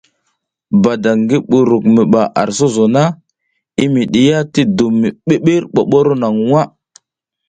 Badak 0.81 1.15
ngi 1.21 1.37
buruk 1.49 1.83
mi 1.93 2.01
ɓaʼa 2.13 2.31
ar 2.41 2.49
sozo 2.57 2.85
na 2.95 3.03
i 3.83 3.85
mi 3.93 4.01
ɗiya 4.13 4.39
ti 4.53 4.61
dum 4.77 4.93
mi 5.01 5.07
ɓiɓir 5.27 5.63
ɓoɓoro 5.73 6.13
naŋ 6.21 6.35
nwa. 6.47 6.61